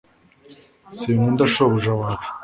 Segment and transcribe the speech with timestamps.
[0.97, 2.25] sinkunda shobuja wawe